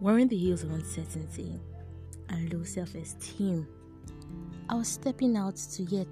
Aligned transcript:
Wearing 0.00 0.28
the 0.28 0.36
heels 0.36 0.62
of 0.62 0.70
uncertainty 0.70 1.58
and 2.28 2.52
low 2.54 2.62
self 2.62 2.94
esteem, 2.94 3.66
I 4.68 4.76
was 4.76 4.86
stepping 4.86 5.36
out 5.36 5.56
to 5.56 5.82
yet 5.82 6.06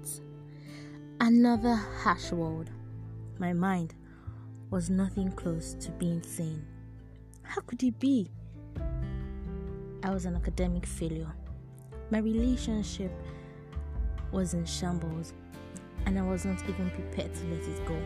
another 1.21 1.73
harsh 1.73 2.33
world. 2.33 2.69
My 3.39 3.53
mind 3.53 3.95
was 4.71 4.89
nothing 4.89 5.31
close 5.31 5.73
to 5.75 5.91
being 5.91 6.21
sane. 6.21 6.65
How 7.43 7.61
could 7.61 7.81
it 7.81 7.97
be? 7.97 8.29
I 10.03 10.09
was 10.09 10.25
an 10.25 10.35
academic 10.35 10.85
failure. 10.85 11.33
My 12.09 12.17
relationship 12.17 13.13
was 14.33 14.53
in 14.53 14.65
shambles, 14.65 15.31
and 16.05 16.19
I 16.19 16.23
was 16.23 16.43
not 16.43 16.61
even 16.67 16.89
prepared 16.89 17.33
to 17.33 17.45
let 17.45 17.61
it 17.63 17.85
go 17.87 17.97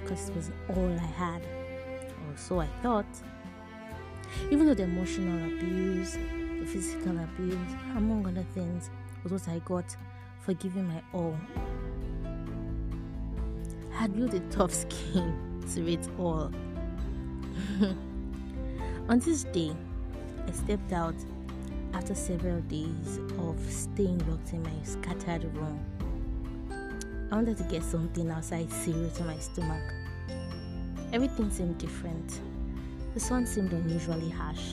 because 0.00 0.28
it 0.28 0.36
was 0.36 0.52
all 0.68 0.92
I 0.92 1.06
had, 1.06 1.42
or 1.42 2.36
so 2.36 2.60
I 2.60 2.68
thought. 2.82 3.06
Even 4.50 4.66
though 4.66 4.74
the 4.74 4.84
emotional 4.84 5.44
abuse, 5.46 6.18
the 6.60 6.66
physical 6.66 7.18
abuse, 7.18 7.72
among 7.96 8.26
other 8.26 8.44
things, 8.54 8.90
was 9.22 9.32
what 9.32 9.48
I 9.48 9.58
got 9.60 9.96
for 10.40 10.54
giving 10.54 10.88
my 10.88 11.02
all. 11.12 11.36
I 13.92 14.02
had 14.02 14.16
built 14.16 14.34
a 14.34 14.40
tough 14.50 14.72
skin 14.72 15.62
to 15.74 15.92
it 15.92 16.08
all. 16.18 16.50
On 19.08 19.18
this 19.18 19.44
day, 19.44 19.74
I 20.46 20.50
stepped 20.52 20.92
out 20.92 21.14
after 21.94 22.14
several 22.14 22.60
days 22.62 23.18
of 23.38 23.56
staying 23.70 24.18
locked 24.28 24.52
in 24.52 24.62
my 24.62 24.70
scattered 24.82 25.44
room. 25.56 25.78
I 27.30 27.36
wanted 27.36 27.56
to 27.58 27.64
get 27.64 27.82
something 27.82 28.30
outside 28.30 28.70
cereal 28.70 29.10
to 29.10 29.24
my 29.24 29.38
stomach. 29.38 29.82
Everything 31.12 31.50
seemed 31.50 31.78
different. 31.78 32.40
The 33.14 33.20
sun 33.20 33.46
seemed 33.46 33.72
unusually 33.72 34.30
harsh. 34.30 34.72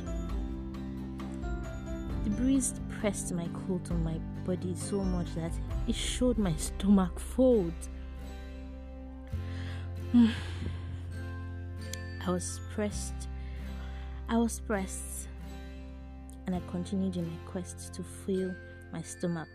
The 2.24 2.30
breeze 2.30 2.80
pressed 3.00 3.34
my 3.34 3.48
coat 3.68 3.92
on 3.92 4.04
my 4.04 4.18
body 4.46 4.76
so 4.76 5.04
much 5.04 5.34
that 5.36 5.52
it 5.88 5.96
showed 5.96 6.38
my 6.38 6.56
stomach 6.56 7.20
folds. 7.20 7.90
I 10.14 10.32
was 12.32 12.62
pressed. 12.74 13.28
I 14.30 14.38
was 14.38 14.60
pressed, 14.60 15.28
and 16.46 16.56
I 16.56 16.62
continued 16.72 17.18
in 17.18 17.30
my 17.30 17.38
quest 17.46 17.94
to 17.96 18.04
fill 18.04 18.56
my 18.94 19.02
stomach. 19.02 19.50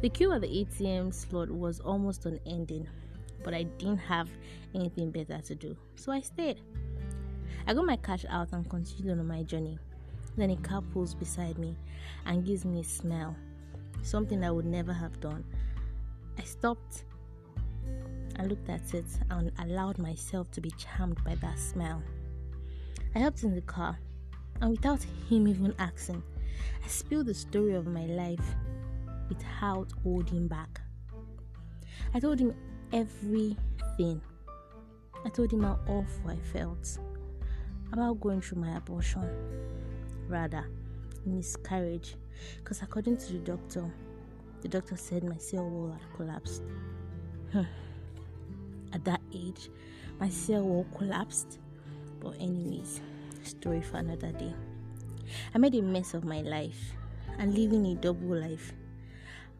The 0.00 0.08
queue 0.08 0.32
at 0.32 0.40
the 0.40 0.48
ATM 0.48 1.12
slot 1.12 1.50
was 1.50 1.80
almost 1.80 2.26
unending, 2.26 2.88
but 3.44 3.54
I 3.54 3.64
didn't 3.64 3.98
have 3.98 4.28
anything 4.74 5.10
better 5.10 5.40
to 5.40 5.54
do, 5.54 5.76
so 5.96 6.12
I 6.12 6.20
stayed. 6.20 6.60
I 7.68 7.74
got 7.74 7.84
my 7.84 7.96
cash 7.96 8.24
out 8.28 8.52
and 8.52 8.68
continued 8.70 9.18
on 9.18 9.26
my 9.26 9.42
journey. 9.42 9.76
Then 10.36 10.50
a 10.50 10.56
car 10.56 10.82
pulls 10.82 11.14
beside 11.14 11.58
me 11.58 11.76
and 12.24 12.44
gives 12.44 12.64
me 12.64 12.80
a 12.80 12.84
smell, 12.84 13.34
something 14.02 14.44
I 14.44 14.52
would 14.52 14.66
never 14.66 14.92
have 14.92 15.18
done. 15.20 15.44
I 16.38 16.42
stopped 16.42 17.04
and 18.36 18.48
looked 18.48 18.68
at 18.68 18.94
it 18.94 19.06
and 19.30 19.50
allowed 19.58 19.98
myself 19.98 20.48
to 20.52 20.60
be 20.60 20.70
charmed 20.72 21.18
by 21.24 21.34
that 21.36 21.58
smell. 21.58 22.02
I 23.16 23.18
helped 23.18 23.42
in 23.42 23.54
the 23.54 23.62
car, 23.62 23.98
and 24.60 24.70
without 24.70 25.02
him 25.28 25.48
even 25.48 25.74
asking, 25.80 26.22
I 26.84 26.86
spilled 26.86 27.26
the 27.26 27.34
story 27.34 27.74
of 27.74 27.86
my 27.86 28.06
life 28.06 28.54
without 29.28 29.90
holding 30.04 30.46
back. 30.46 30.82
I 32.14 32.20
told 32.20 32.38
him 32.38 32.54
everything. 32.92 34.20
I 35.24 35.30
told 35.30 35.52
him 35.52 35.64
how 35.64 35.80
awful 35.88 36.30
I 36.30 36.36
felt 36.52 36.98
about 37.92 38.20
going 38.20 38.40
through 38.40 38.60
my 38.60 38.76
abortion, 38.76 39.28
rather, 40.28 40.66
miscarriage, 41.24 42.16
because 42.58 42.82
according 42.82 43.16
to 43.18 43.32
the 43.32 43.38
doctor, 43.38 43.90
the 44.62 44.68
doctor 44.68 44.96
said 44.96 45.24
my 45.24 45.36
cell 45.36 45.68
wall 45.68 45.92
had 45.92 46.16
collapsed. 46.16 46.62
At 48.92 49.04
that 49.04 49.20
age, 49.34 49.70
my 50.18 50.28
cell 50.28 50.62
wall 50.62 50.86
collapsed. 50.96 51.58
But, 52.20 52.34
anyways, 52.40 53.00
story 53.42 53.82
for 53.82 53.98
another 53.98 54.32
day. 54.32 54.54
I 55.54 55.58
made 55.58 55.74
a 55.74 55.82
mess 55.82 56.14
of 56.14 56.24
my 56.24 56.40
life 56.42 56.92
and 57.38 57.56
living 57.56 57.86
a 57.86 57.94
double 57.94 58.40
life. 58.40 58.72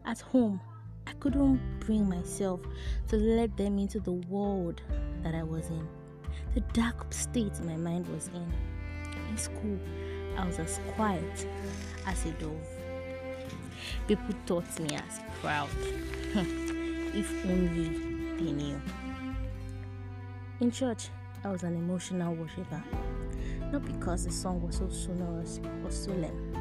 At 0.05 0.21
home, 0.21 0.59
I 1.05 1.13
couldn't 1.13 1.61
bring 1.79 2.09
myself 2.09 2.61
to 3.09 3.17
let 3.17 3.55
them 3.57 3.77
into 3.77 3.99
the 3.99 4.13
world 4.13 4.81
that 5.23 5.35
I 5.35 5.43
was 5.43 5.67
in 5.69 5.87
the 6.53 6.61
dark 6.73 7.13
state 7.13 7.59
my 7.63 7.75
mind 7.75 8.07
was 8.07 8.29
in. 8.29 8.53
In 9.29 9.37
school, 9.37 9.79
I 10.37 10.45
was 10.45 10.59
as 10.59 10.79
quiet 10.95 11.47
as 12.05 12.25
a 12.25 12.31
dove. 12.31 12.67
People 14.07 14.35
thought 14.45 14.79
me 14.79 14.95
as 14.95 15.19
proud. 15.41 15.69
if 17.13 17.45
only 17.45 17.89
they 18.37 18.51
knew. 18.51 18.81
In 20.59 20.71
church, 20.71 21.09
I 21.43 21.49
was 21.49 21.63
an 21.63 21.75
emotional 21.75 22.33
worshiper. 22.35 22.83
Not 23.71 23.85
because 23.85 24.25
the 24.25 24.31
song 24.31 24.61
was 24.61 24.77
so 24.77 24.89
sonorous 24.89 25.59
or 25.83 25.91
solemn, 25.91 26.53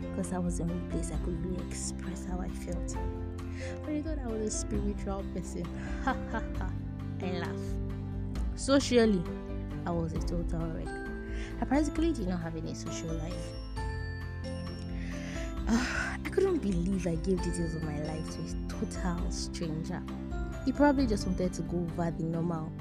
because 0.00 0.32
I 0.32 0.38
was 0.38 0.58
the 0.58 0.64
only 0.64 0.88
place 0.90 1.10
I 1.12 1.24
could 1.24 1.44
really 1.44 1.66
express 1.66 2.24
how 2.24 2.40
I 2.40 2.48
felt. 2.48 2.96
But 3.84 3.92
I 3.92 4.02
thought 4.02 4.18
I 4.24 4.26
was 4.28 4.54
a 4.54 4.58
spiritual 4.58 5.24
person. 5.34 5.66
Ha 6.04 6.16
ha 6.30 6.42
ha. 6.58 6.70
I 7.22 7.30
laugh. 7.32 7.85
Socially, 8.56 9.22
I 9.84 9.90
was 9.90 10.14
a 10.14 10.18
total 10.18 10.66
wreck. 10.74 10.88
I 11.60 11.64
practically 11.66 12.14
did 12.14 12.28
not 12.28 12.40
have 12.40 12.56
any 12.56 12.72
social 12.72 13.08
life. 13.08 13.34
Uh, 15.68 15.84
I 16.24 16.28
couldn't 16.30 16.58
believe 16.58 17.06
I 17.06 17.16
gave 17.16 17.42
details 17.42 17.74
of 17.74 17.82
my 17.82 17.98
life 18.04 18.24
to 18.30 18.40
a 18.40 18.86
total 18.86 19.30
stranger. 19.30 20.02
He 20.64 20.72
probably 20.72 21.06
just 21.06 21.26
wanted 21.26 21.52
to 21.52 21.62
go 21.62 21.76
over 21.76 22.10
the 22.10 22.24
normal. 22.24 22.72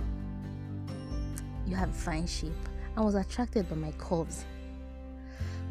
You 1.67 1.75
have 1.75 1.89
a 1.89 1.93
fine 1.93 2.25
shape 2.25 2.53
I 2.95 3.01
was 3.01 3.15
attracted 3.15 3.69
by 3.69 3.75
my 3.75 3.91
curves. 3.97 4.45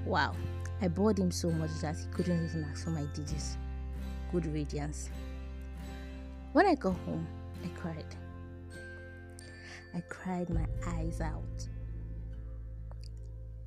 Wow, 0.04 0.34
I 0.82 0.88
bored 0.88 1.18
him 1.18 1.30
so 1.30 1.50
much 1.50 1.70
that 1.80 1.96
he 1.96 2.04
couldn't 2.12 2.44
even 2.44 2.66
ask 2.70 2.84
for 2.84 2.90
my 2.90 3.04
digits. 3.14 3.56
Good 4.30 4.44
radiance. 4.46 5.08
When 6.52 6.66
I 6.66 6.74
got 6.74 6.94
home, 7.06 7.26
I 7.64 7.68
cried. 7.68 8.04
I 9.94 10.00
cried 10.08 10.50
my 10.50 10.66
eyes 10.86 11.20
out. 11.20 11.68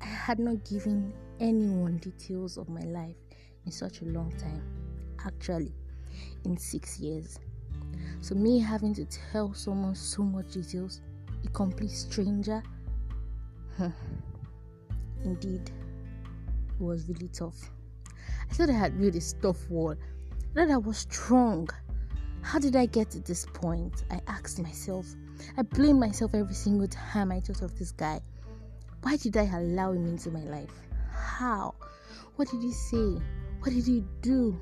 I 0.00 0.06
had 0.06 0.38
not 0.38 0.64
given 0.64 1.12
anyone 1.40 1.96
details 1.98 2.58
of 2.58 2.68
my 2.68 2.82
life 2.82 3.16
in 3.64 3.72
such 3.72 4.02
a 4.02 4.04
long 4.04 4.32
time. 4.32 4.62
Actually, 5.24 5.72
in 6.44 6.56
six 6.56 7.00
years. 7.00 7.38
So, 8.20 8.34
me 8.34 8.58
having 8.58 8.94
to 8.94 9.04
tell 9.06 9.54
someone 9.54 9.94
so 9.94 10.22
much 10.22 10.52
details, 10.52 11.00
a 11.44 11.48
complete 11.48 11.90
stranger, 11.90 12.62
indeed, 15.24 15.70
it 15.70 16.82
was 16.82 17.08
really 17.08 17.28
tough. 17.28 17.70
I 18.50 18.54
thought 18.54 18.70
I 18.70 18.74
had 18.74 19.00
built 19.00 19.14
a 19.14 19.40
tough 19.40 19.68
wall, 19.70 19.94
that 20.54 20.70
I 20.70 20.76
was 20.76 20.98
strong. 20.98 21.68
How 22.42 22.58
did 22.58 22.76
I 22.76 22.86
get 22.86 23.10
to 23.10 23.20
this 23.20 23.46
point? 23.46 24.04
I 24.10 24.20
asked 24.26 24.60
myself. 24.60 25.06
I 25.56 25.62
blame 25.62 25.98
myself 25.98 26.34
every 26.34 26.54
single 26.54 26.88
time 26.88 27.32
I 27.32 27.40
thought 27.40 27.62
of 27.62 27.78
this 27.78 27.92
guy. 27.92 28.20
Why 29.02 29.16
did 29.16 29.36
I 29.36 29.44
allow 29.44 29.92
him 29.92 30.06
into 30.06 30.30
my 30.30 30.42
life? 30.44 30.72
How? 31.12 31.74
What 32.36 32.48
did 32.50 32.62
he 32.62 32.72
say? 32.72 33.20
What 33.60 33.72
did 33.72 33.86
he 33.86 34.04
do? 34.22 34.58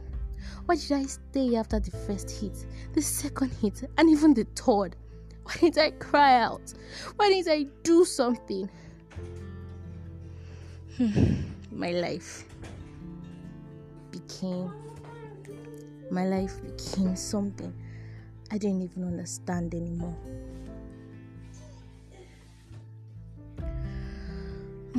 Why 0.67 0.77
did 0.77 0.93
I 0.93 1.05
stay 1.05 1.57
after 1.57 1.81
the 1.81 1.91
first 1.91 2.31
hit, 2.31 2.67
the 2.93 3.03
second 3.03 3.53
hit, 3.61 3.83
and 3.99 4.11
even 4.11 4.35
the 4.35 4.45
third? 4.55 4.97
Why 5.45 5.55
did 5.61 5.79
I 5.79 5.91
cry 5.93 6.41
out? 6.41 6.73
Why 7.17 7.29
didn't 7.29 7.53
I 7.53 7.67
do 7.83 8.05
something? 8.05 8.69
Hmm, 10.97 11.35
my 11.71 11.91
life 11.93 12.45
became 14.11 14.73
my 16.11 16.25
life 16.25 16.63
became 16.63 17.17
something 17.17 17.75
I 18.51 18.59
didn't 18.59 18.83
even 18.83 19.05
understand 19.05 19.75
anymore. 19.75 20.17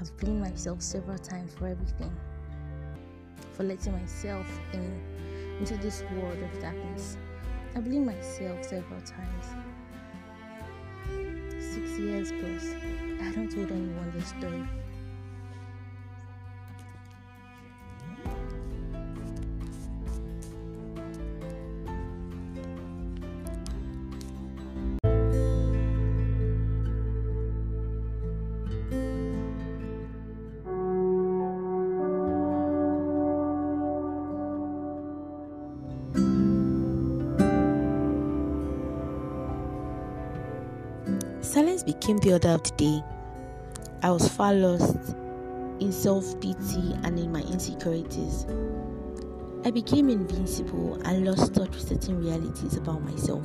I've 0.00 0.16
blamed 0.18 0.40
myself 0.40 0.80
several 0.80 1.18
times 1.18 1.52
for 1.54 1.66
everything, 1.66 2.14
for 3.54 3.64
letting 3.64 3.92
myself 3.92 4.46
in 4.72 5.02
into 5.58 5.76
this 5.78 6.04
world 6.14 6.38
of 6.38 6.60
darkness. 6.60 7.16
I 7.74 7.80
blame 7.80 8.06
myself 8.06 8.64
several 8.64 9.00
times. 9.00 9.46
Six 11.58 11.98
years 11.98 12.30
plus, 12.30 12.66
I 13.20 13.32
do 13.32 13.42
not 13.42 13.50
told 13.50 13.72
anyone 13.72 14.12
this 14.14 14.28
story. 14.28 14.62
Silence 41.58 41.82
became 41.82 42.18
the 42.18 42.34
order 42.34 42.50
of 42.50 42.62
the 42.62 42.70
day. 42.76 43.04
I 44.04 44.12
was 44.12 44.28
far 44.28 44.54
lost 44.54 45.16
in 45.80 45.90
self 45.90 46.40
pity 46.40 46.94
and 47.02 47.18
in 47.18 47.32
my 47.32 47.40
insecurities. 47.40 48.46
I 49.64 49.72
became 49.72 50.08
invincible 50.08 51.02
and 51.04 51.26
lost 51.26 51.56
touch 51.56 51.70
with 51.70 51.88
certain 51.88 52.22
realities 52.22 52.76
about 52.76 53.02
myself. 53.02 53.44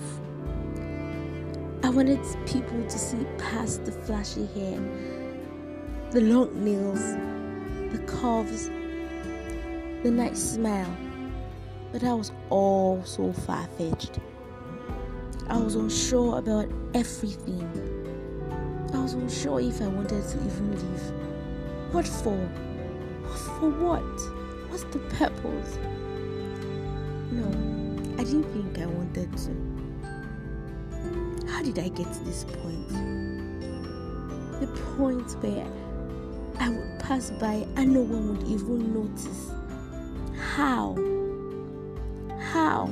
I 1.82 1.90
wanted 1.90 2.20
people 2.46 2.84
to 2.84 3.00
see 3.00 3.26
past 3.40 3.84
the 3.84 3.92
flashy 3.92 4.46
hair, 4.46 4.80
the 6.12 6.22
long 6.22 6.64
nails, 6.64 7.16
the 7.94 8.04
curves, 8.06 8.68
the 10.04 10.12
nice 10.12 10.52
smile, 10.52 10.96
but 11.92 12.04
I 12.04 12.14
was 12.14 12.32
all 12.52 13.04
so 13.06 13.34
far 13.34 13.68
fetched. 13.80 14.20
I 15.50 15.58
was 15.58 15.74
unsure 15.74 16.38
about 16.38 16.70
everything. 16.94 17.93
I 19.04 19.06
was 19.06 19.16
unsure 19.16 19.60
if 19.60 19.82
I 19.82 19.88
wanted 19.88 20.26
to 20.30 20.38
even 20.38 20.72
leave. 20.72 21.12
What 21.92 22.08
for? 22.08 22.40
For 23.60 23.70
what? 23.70 24.00
What's 24.70 24.86
the 24.86 25.00
purpose? 25.20 25.78
No, 27.30 27.46
I 28.18 28.24
didn't 28.24 28.46
think 28.54 28.80
I 28.80 28.86
wanted 28.86 29.30
to. 29.40 29.52
How 31.52 31.62
did 31.62 31.80
I 31.80 31.90
get 31.90 32.14
to 32.14 32.24
this 32.24 32.46
point? 32.46 32.88
The 34.62 34.68
point 34.96 35.30
where 35.44 35.68
I 36.62 36.70
would 36.70 37.00
pass 37.02 37.30
by 37.32 37.68
and 37.76 37.94
no 37.94 38.04
one 38.04 38.30
would 38.30 38.48
even 38.48 38.94
notice. 38.94 39.52
How? 40.56 40.96
How? 42.40 42.90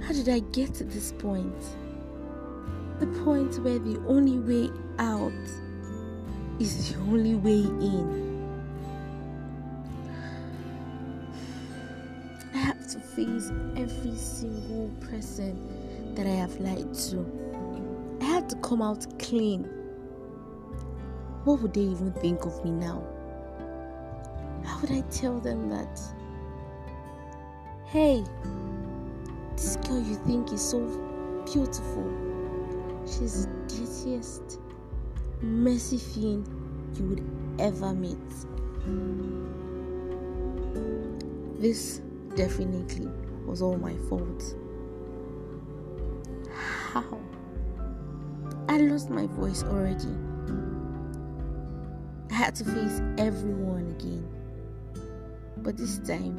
How 0.00 0.12
did 0.14 0.30
I 0.30 0.38
get 0.38 0.72
to 0.76 0.84
this 0.84 1.12
point? 1.12 1.76
The 3.02 3.08
point 3.24 3.58
where 3.64 3.80
the 3.80 4.00
only 4.06 4.38
way 4.38 4.70
out 5.00 5.32
is 6.60 6.92
the 6.92 7.00
only 7.00 7.34
way 7.34 7.62
in. 7.62 8.46
I 12.54 12.58
have 12.58 12.86
to 12.92 13.00
face 13.00 13.50
every 13.76 14.14
single 14.14 14.88
person 15.00 16.14
that 16.14 16.28
I 16.28 16.30
have 16.30 16.60
lied 16.60 16.94
to. 16.94 18.18
I 18.20 18.24
have 18.26 18.46
to 18.46 18.56
come 18.58 18.80
out 18.80 19.04
clean. 19.18 19.64
What 21.42 21.60
would 21.60 21.74
they 21.74 21.80
even 21.80 22.12
think 22.12 22.44
of 22.44 22.64
me 22.64 22.70
now? 22.70 23.02
How 24.64 24.80
would 24.80 24.92
I 24.92 25.00
tell 25.10 25.40
them 25.40 25.68
that? 25.70 26.00
Hey, 27.84 28.22
this 29.56 29.74
girl 29.88 30.00
you 30.00 30.14
think 30.24 30.52
is 30.52 30.62
so 30.62 30.78
beautiful. 31.52 32.31
She's 33.18 33.46
the 33.46 33.52
dirtiest, 33.68 34.58
messy 35.42 35.98
thing 35.98 36.46
you 36.96 37.04
would 37.04 37.60
ever 37.60 37.92
meet. 37.92 38.16
This 41.60 42.00
definitely 42.34 43.10
was 43.44 43.60
all 43.60 43.76
my 43.76 43.94
fault. 44.08 44.54
How? 46.54 47.20
I 48.68 48.78
lost 48.78 49.10
my 49.10 49.26
voice 49.26 49.62
already. 49.62 50.08
I 52.30 52.34
had 52.34 52.54
to 52.56 52.64
face 52.64 53.02
everyone 53.18 53.94
again. 54.00 54.26
But 55.58 55.76
this 55.76 55.98
time, 55.98 56.36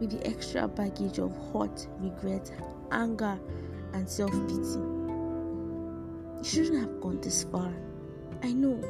with 0.00 0.10
the 0.10 0.26
extra 0.26 0.66
baggage 0.66 1.20
of 1.20 1.32
hurt, 1.52 1.86
regret, 2.00 2.50
anger, 2.90 3.38
and 3.92 4.08
self 4.08 4.32
pity. 4.48 4.97
You 6.38 6.44
shouldn't 6.44 6.78
have 6.78 7.00
gone 7.00 7.20
this 7.20 7.44
far. 7.44 7.72
I 8.42 8.52
know. 8.52 8.80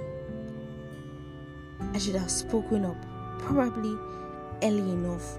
I 1.95 1.99
should 1.99 2.17
have 2.17 2.31
spoken 2.31 2.85
up, 2.85 2.97
probably 3.39 3.97
early 4.63 4.91
enough. 4.91 5.39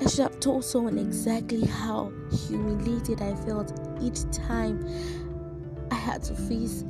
I 0.00 0.08
should 0.08 0.20
have 0.20 0.38
told 0.38 0.64
someone 0.64 0.98
exactly 0.98 1.64
how 1.64 2.12
humiliated 2.46 3.22
I 3.22 3.34
felt 3.46 3.72
each 4.00 4.30
time 4.30 4.86
I 5.90 5.94
had 5.94 6.22
to 6.24 6.34
face 6.34 6.84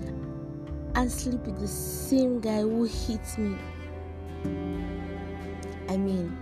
and 0.94 1.10
sleep 1.10 1.40
with 1.42 1.60
the 1.60 1.68
same 1.68 2.40
guy 2.40 2.62
who 2.62 2.84
hit 2.84 3.38
me. 3.38 3.56
I 5.88 5.96
mean, 5.96 6.36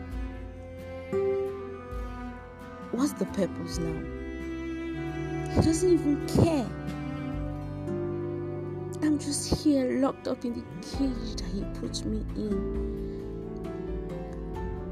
what's 2.90 3.12
the 3.12 3.26
purpose 3.26 3.79
now? 3.79 4.02
He 5.55 5.61
doesn't 5.61 5.93
even 5.93 6.26
care. 6.43 6.67
Here 9.46 10.00
locked 10.00 10.26
up 10.26 10.44
in 10.44 10.54
the 10.54 10.64
cage 10.82 11.37
that 11.37 11.48
he 11.54 11.62
put 11.78 12.04
me 12.04 12.25
in. 12.34 13.62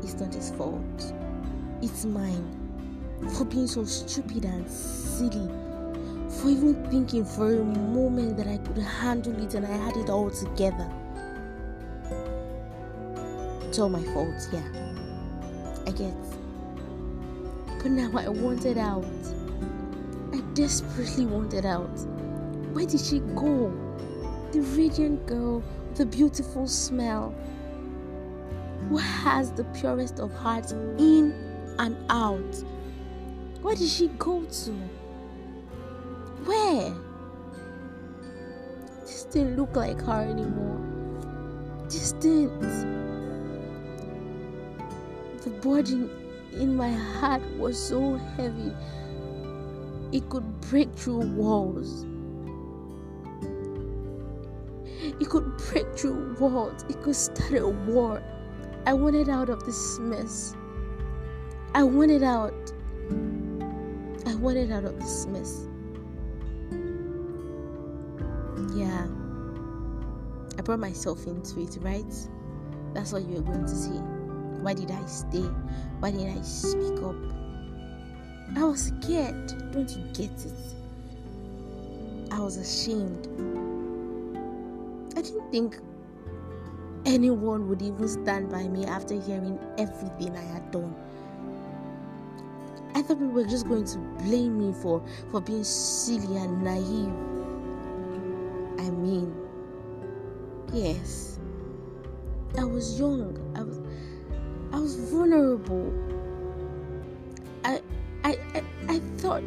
It's 0.00 0.14
not 0.14 0.32
his 0.32 0.50
fault. 0.52 1.12
It's 1.82 2.04
mine. 2.04 2.60
For 3.36 3.44
being 3.44 3.66
so 3.66 3.84
stupid 3.84 4.44
and 4.44 4.70
silly. 4.70 5.50
For 6.28 6.50
even 6.50 6.86
thinking 6.88 7.24
for 7.24 7.52
a 7.52 7.64
moment 7.64 8.36
that 8.36 8.46
I 8.46 8.58
could 8.58 8.78
handle 8.78 9.36
it 9.42 9.54
and 9.54 9.66
I 9.66 9.72
had 9.72 9.96
it 9.96 10.08
all 10.08 10.30
together. 10.30 10.88
It's 13.62 13.80
all 13.80 13.88
my 13.88 14.04
fault, 14.04 14.48
yeah. 14.52 14.62
I 15.84 15.90
get. 15.90 16.14
But 17.82 17.90
now 17.90 18.16
I 18.16 18.28
wanted 18.28 18.78
out. 18.78 19.04
I 20.32 20.40
desperately 20.54 21.26
wanted 21.26 21.66
out. 21.66 21.98
Where 22.72 22.86
did 22.86 23.00
she 23.00 23.18
go? 23.34 23.83
The 24.54 24.60
radiant 24.60 25.26
girl 25.26 25.64
with 25.90 25.98
a 25.98 26.06
beautiful 26.06 26.68
smell. 26.68 27.34
Who 28.88 28.98
has 28.98 29.50
the 29.50 29.64
purest 29.64 30.20
of 30.20 30.32
hearts 30.32 30.70
in 30.70 31.32
and 31.80 31.96
out? 32.08 32.62
Where 33.62 33.74
did 33.74 33.88
she 33.88 34.06
go 34.16 34.44
to? 34.44 34.70
Where? 36.44 36.94
This 39.00 39.24
didn't 39.24 39.56
look 39.56 39.74
like 39.74 40.00
her 40.02 40.22
anymore. 40.22 40.78
This 41.88 42.12
didn't. 42.12 42.60
The 45.40 45.50
burden 45.50 46.08
in 46.52 46.76
my 46.76 46.92
heart 46.92 47.42
was 47.58 47.76
so 47.76 48.14
heavy 48.36 48.72
it 50.12 50.28
could 50.30 50.60
break 50.60 50.94
through 50.94 51.26
walls. 51.32 52.06
Break 55.74 55.98
through 55.98 56.36
walls. 56.38 56.84
It 56.88 57.02
could 57.02 57.16
start 57.16 57.54
a 57.54 57.68
war. 57.68 58.22
I 58.86 58.92
wanted 58.92 59.28
out 59.28 59.48
of 59.48 59.64
this 59.64 59.98
mess. 59.98 60.54
I 61.74 61.82
wanted 61.82 62.22
out. 62.22 62.72
I 64.26 64.34
wanted 64.36 64.70
out 64.70 64.84
of 64.84 65.00
this 65.00 65.26
mess. 65.26 65.66
Yeah. 68.76 69.08
I 70.56 70.62
brought 70.62 70.78
myself 70.78 71.26
into 71.26 71.60
it, 71.62 71.76
right? 71.80 72.14
That's 72.94 73.12
what 73.12 73.24
you 73.24 73.34
were 73.36 73.42
going 73.42 73.62
to 73.62 73.76
say. 73.76 73.98
Why 74.62 74.74
did 74.74 74.92
I 74.92 75.04
stay? 75.06 75.48
Why 75.98 76.12
did 76.12 76.28
I 76.28 76.40
speak 76.42 77.02
up? 77.02 77.16
I 78.56 78.64
was 78.64 78.92
scared. 79.02 79.72
Don't 79.72 79.90
you 79.90 80.04
get 80.12 80.30
it? 80.46 80.52
I 82.30 82.38
was 82.38 82.58
ashamed. 82.58 83.63
I 85.24 85.26
didn't 85.26 85.50
think 85.50 85.78
anyone 87.06 87.66
would 87.70 87.80
even 87.80 88.06
stand 88.08 88.50
by 88.50 88.68
me 88.68 88.84
after 88.84 89.18
hearing 89.18 89.58
everything 89.78 90.36
I 90.36 90.42
had 90.42 90.70
done. 90.70 90.94
I 92.94 93.00
thought 93.00 93.20
people 93.20 93.28
were 93.28 93.46
just 93.46 93.66
going 93.66 93.86
to 93.86 93.98
blame 94.22 94.58
me 94.58 94.74
for, 94.82 95.02
for 95.30 95.40
being 95.40 95.64
silly 95.64 96.36
and 96.36 96.62
naive. 96.62 97.08
I 98.86 98.90
mean, 98.90 99.34
yes, 100.74 101.38
I 102.58 102.64
was 102.64 102.98
young. 102.98 103.34
I 103.56 103.62
was 103.62 103.80
I 104.74 104.78
was 104.78 104.96
vulnerable. 105.10 105.90
I 107.64 107.80
I 108.24 108.36
I, 108.54 108.62
I 108.88 108.98
thought 109.16 109.42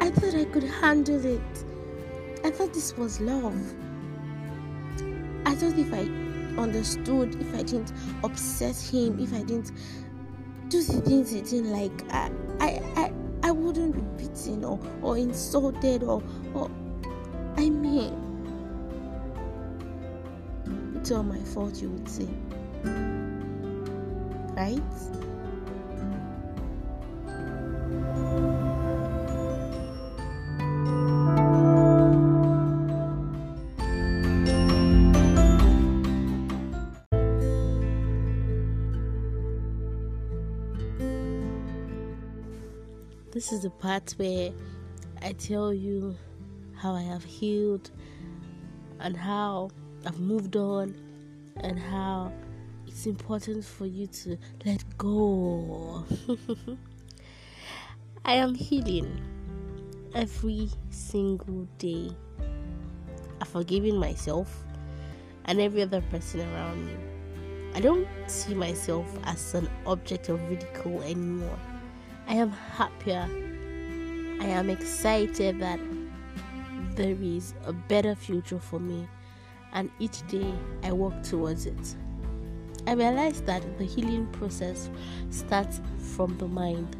I 0.00 0.08
thought 0.08 0.34
I 0.34 0.46
could 0.46 0.64
handle 0.64 1.22
it. 1.26 1.64
I 2.42 2.50
thought 2.50 2.72
this 2.72 2.96
was 2.96 3.20
love. 3.20 3.74
I 5.46 5.54
thought 5.54 5.78
if 5.78 5.92
I 5.92 6.08
understood, 6.60 7.34
if 7.40 7.54
I 7.54 7.62
didn't 7.62 7.92
upset 8.22 8.76
him, 8.76 9.18
if 9.18 9.32
I 9.32 9.42
didn't 9.42 9.72
do 10.68 10.82
the 10.82 11.00
things 11.00 11.30
he 11.30 11.40
didn't 11.40 11.70
like, 11.72 12.12
I 12.12 12.30
I 12.60 12.82
I, 12.96 13.12
I 13.42 13.50
wouldn't 13.50 13.94
be 13.94 14.24
beaten 14.24 14.64
or, 14.64 14.78
or 15.02 15.18
insulted 15.18 16.02
or 16.02 16.22
or 16.54 16.70
I 17.56 17.68
mean 17.68 18.20
it's 20.96 21.10
all 21.10 21.22
my 21.22 21.38
fault 21.38 21.82
you 21.82 21.90
would 21.90 22.08
say. 22.08 22.28
Right? 24.56 24.80
This 43.44 43.52
is 43.52 43.62
the 43.64 43.68
part 43.68 44.14
where 44.16 44.52
I 45.20 45.32
tell 45.32 45.74
you 45.74 46.16
how 46.76 46.94
I 46.94 47.02
have 47.02 47.22
healed 47.22 47.90
and 49.00 49.14
how 49.14 49.68
I've 50.06 50.18
moved 50.18 50.56
on 50.56 50.94
and 51.58 51.78
how 51.78 52.32
it's 52.86 53.04
important 53.04 53.62
for 53.62 53.84
you 53.84 54.06
to 54.06 54.38
let 54.64 54.82
go. 54.96 56.06
I 58.24 58.32
am 58.36 58.54
healing 58.54 59.20
every 60.14 60.70
single 60.88 61.68
day. 61.76 62.16
I've 63.42 63.48
forgiven 63.48 63.98
myself 63.98 64.64
and 65.44 65.60
every 65.60 65.82
other 65.82 66.00
person 66.00 66.40
around 66.40 66.86
me. 66.86 66.96
I 67.74 67.80
don't 67.80 68.08
see 68.26 68.54
myself 68.54 69.06
as 69.24 69.52
an 69.52 69.68
object 69.84 70.30
of 70.30 70.40
ridicule 70.48 71.02
anymore. 71.02 71.58
I 72.26 72.34
am 72.34 72.50
happier. 72.50 73.28
I 74.40 74.46
am 74.46 74.70
excited 74.70 75.60
that 75.60 75.78
there 76.94 77.16
is 77.20 77.54
a 77.66 77.72
better 77.72 78.14
future 78.14 78.58
for 78.58 78.80
me, 78.80 79.08
and 79.72 79.90
each 79.98 80.26
day 80.28 80.52
I 80.82 80.92
work 80.92 81.22
towards 81.22 81.66
it. 81.66 81.96
I 82.86 82.92
realize 82.92 83.40
that 83.42 83.78
the 83.78 83.84
healing 83.84 84.26
process 84.28 84.90
starts 85.30 85.80
from 86.14 86.36
the 86.38 86.48
mind. 86.48 86.96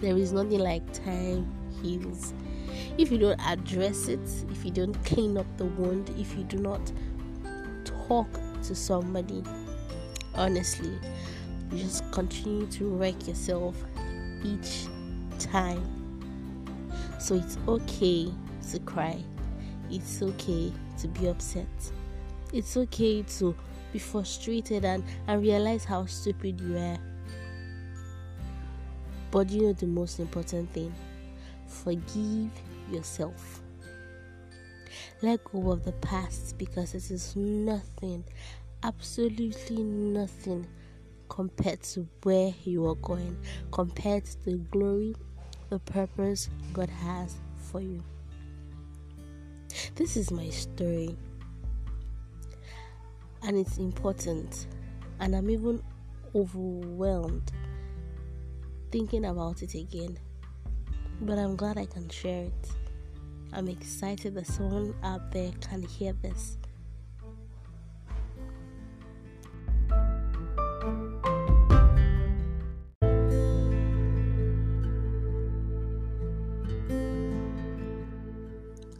There 0.00 0.16
is 0.16 0.32
nothing 0.32 0.58
like 0.58 0.92
time 0.92 1.50
heals. 1.82 2.34
If 2.98 3.10
you 3.10 3.18
don't 3.18 3.40
address 3.40 4.08
it, 4.08 4.20
if 4.50 4.64
you 4.64 4.70
don't 4.70 4.94
clean 5.04 5.36
up 5.36 5.46
the 5.56 5.66
wound, 5.66 6.10
if 6.18 6.36
you 6.36 6.44
do 6.44 6.58
not 6.58 6.92
talk 7.84 8.28
to 8.64 8.74
somebody 8.74 9.42
honestly, 10.34 10.98
you 11.70 11.78
just 11.78 12.10
continue 12.12 12.66
to 12.66 12.88
wreck 12.88 13.26
yourself 13.26 13.76
each 14.44 14.86
time. 15.38 15.82
So 17.18 17.34
it's 17.34 17.58
okay 17.68 18.32
to 18.70 18.78
cry, 18.80 19.22
it's 19.90 20.22
okay 20.22 20.72
to 20.98 21.08
be 21.08 21.28
upset, 21.28 21.68
it's 22.52 22.76
okay 22.76 23.22
to 23.38 23.54
be 23.92 23.98
frustrated 23.98 24.84
and, 24.84 25.04
and 25.28 25.42
realize 25.42 25.84
how 25.84 26.06
stupid 26.06 26.60
you 26.60 26.78
are. 26.78 26.98
But 29.30 29.50
you 29.50 29.62
know 29.62 29.72
the 29.72 29.86
most 29.86 30.20
important 30.20 30.72
thing 30.72 30.94
forgive 31.72 32.50
yourself. 32.90 33.60
Let 35.22 35.42
go 35.44 35.72
of 35.72 35.84
the 35.84 35.92
past 35.92 36.58
because 36.58 36.94
it 36.94 37.10
is 37.10 37.34
nothing, 37.36 38.24
absolutely 38.82 39.82
nothing 39.82 40.66
compared 41.32 41.80
to 41.80 42.06
where 42.24 42.52
you 42.62 42.86
are 42.86 42.94
going, 42.96 43.34
compared 43.70 44.22
to 44.22 44.44
the 44.44 44.56
glory, 44.70 45.16
the 45.70 45.78
purpose 45.78 46.50
God 46.74 46.90
has 46.90 47.36
for 47.56 47.80
you. 47.80 48.04
This 49.94 50.18
is 50.18 50.30
my 50.30 50.50
story 50.50 51.16
and 53.42 53.56
it's 53.56 53.78
important. 53.78 54.66
And 55.20 55.34
I'm 55.34 55.48
even 55.48 55.82
overwhelmed 56.34 57.50
thinking 58.90 59.24
about 59.24 59.62
it 59.62 59.72
again. 59.72 60.18
But 61.22 61.38
I'm 61.38 61.56
glad 61.56 61.78
I 61.78 61.86
can 61.86 62.10
share 62.10 62.44
it. 62.44 62.70
I'm 63.54 63.68
excited 63.68 64.34
that 64.34 64.46
someone 64.46 64.94
out 65.02 65.32
there 65.32 65.52
can 65.62 65.82
hear 65.82 66.12
this. 66.12 66.58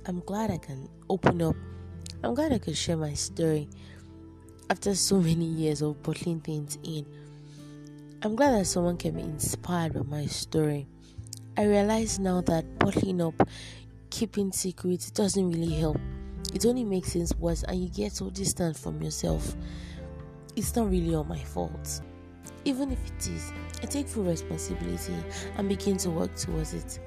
I'm 0.05 0.19
glad 0.21 0.51
I 0.51 0.59
can 0.59 0.89
open 1.09 1.41
up. 1.43 1.55
I'm 2.25 2.35
glad 2.35 2.53
I 2.53 2.59
can 2.59 2.75
share 2.75 2.97
my 2.97 3.15
story 3.15 3.69
after 4.69 4.97
so 4.97 5.21
many 5.21 5.45
years 5.45 5.81
of 5.81 6.03
bottling 6.03 6.41
things 6.41 6.77
in. 6.83 7.07
I'm 8.23 8.35
glad 8.35 8.53
that 8.59 8.67
someone 8.67 8.97
can 8.97 9.15
be 9.15 9.21
inspired 9.21 9.95
by 9.95 10.03
my 10.03 10.27
story. 10.27 10.89
I 11.57 11.67
realize 11.67 12.19
now 12.19 12.41
that 12.43 12.81
bottling 12.81 13.21
up, 13.21 13.49
keeping 14.11 14.51
secrets 14.51 15.09
doesn't 15.13 15.49
really 15.49 15.75
help. 15.75 15.99
It 16.53 16.67
only 16.67 16.83
makes 16.85 17.13
things 17.13 17.37
worse 17.37 17.63
and 17.63 17.81
you 17.81 17.89
get 17.89 18.11
so 18.11 18.29
distant 18.29 18.77
from 18.77 19.01
yourself. 19.01 19.55
It's 20.57 20.75
not 20.75 20.91
really 20.91 21.15
all 21.15 21.25
my 21.25 21.39
fault. 21.39 22.01
Even 22.65 22.91
if 22.91 22.99
it 23.07 23.29
is, 23.29 23.53
I 23.81 23.87
take 23.87 24.09
full 24.09 24.25
responsibility 24.25 25.15
and 25.57 25.69
begin 25.69 25.97
to 25.99 26.11
work 26.11 26.35
towards 26.35 26.75
it. 26.75 26.99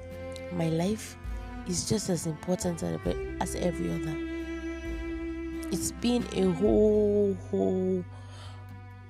My 0.54 0.70
life 0.70 1.18
is 1.68 1.88
just 1.88 2.08
as 2.08 2.26
important 2.26 2.82
as 2.82 3.54
every 3.56 3.90
other. 3.90 4.16
It's 5.72 5.90
been 5.92 6.24
a 6.32 6.52
whole 6.52 7.36
whole 7.50 8.04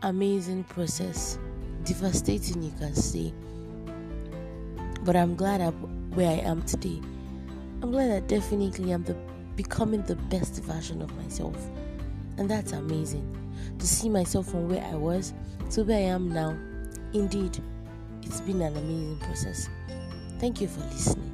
amazing 0.02 0.64
process 0.64 1.38
devastating 1.84 2.62
you 2.62 2.72
can 2.78 2.94
say. 2.94 3.32
But 5.02 5.16
i'm 5.16 5.36
glad 5.36 5.60
I'm 5.60 5.75
where 6.14 6.30
i 6.30 6.40
am 6.40 6.62
today. 6.62 7.00
I'm 7.82 7.90
glad 7.90 8.10
that 8.10 8.28
definitely 8.28 8.90
i'm 8.92 9.04
the 9.04 9.16
becoming 9.54 10.02
the 10.02 10.16
best 10.16 10.62
version 10.62 11.02
of 11.02 11.14
myself. 11.22 11.56
And 12.38 12.50
that's 12.50 12.72
amazing 12.72 13.32
to 13.78 13.86
see 13.86 14.08
myself 14.08 14.50
from 14.50 14.68
where 14.68 14.84
i 14.84 14.94
was 14.94 15.34
to 15.72 15.82
where 15.84 15.98
i 15.98 16.00
am 16.00 16.32
now. 16.32 16.56
Indeed 17.12 17.62
it's 18.22 18.40
been 18.40 18.62
an 18.62 18.76
amazing 18.76 19.18
process. 19.20 19.68
Thank 20.38 20.60
you 20.60 20.68
for 20.68 20.80
listening 20.80 21.25